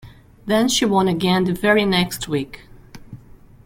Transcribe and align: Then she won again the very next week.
Then 0.47 0.67
she 0.67 0.83
won 0.83 1.07
again 1.07 1.43
the 1.43 1.53
very 1.53 1.85
next 1.85 2.27
week. 2.27 2.61